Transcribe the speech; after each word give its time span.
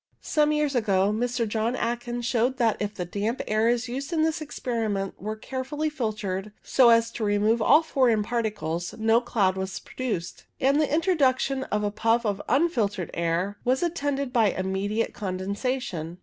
Some 0.19 0.51
years 0.51 0.73
ago 0.73 1.13
Mr. 1.13 1.47
John 1.47 1.75
Aitken 1.75 2.23
showed 2.23 2.57
that 2.57 2.75
if 2.81 2.95
the 2.95 3.05
damp 3.05 3.39
air 3.47 3.69
used 3.69 4.11
in 4.11 4.23
this 4.23 4.41
experiment 4.41 5.13
were 5.21 5.35
care 5.35 5.63
fully 5.63 5.91
filtered, 5.91 6.51
so 6.63 6.89
as 6.89 7.11
to 7.11 7.23
remove 7.23 7.61
all 7.61 7.83
foreign 7.83 8.23
particles, 8.23 8.95
no 8.97 9.21
cloud 9.21 9.55
was 9.57 9.77
produced, 9.79 10.45
and 10.59 10.81
the 10.81 10.91
introduction 10.91 11.65
of 11.65 11.83
a 11.83 11.91
puff 11.91 12.25
of 12.25 12.41
unfiltered 12.49 13.11
air 13.13 13.59
was 13.63 13.83
attended 13.83 14.33
by 14.33 14.49
immediate 14.49 15.13
condensation. 15.13 16.17